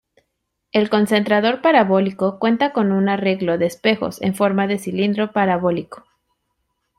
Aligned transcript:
El 0.71 0.89
concentrador 0.89 1.61
parabólico 1.61 2.39
cuenta 2.39 2.73
con 2.73 2.91
un 2.91 3.07
arreglo 3.07 3.59
de 3.59 3.67
espejos 3.67 4.19
en 4.23 4.33
forma 4.33 4.65
de 4.65 4.79
cilindro 4.79 5.31
parabólico. 5.31 6.05